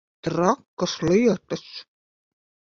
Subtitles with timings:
[0.27, 1.65] Trakas lietas.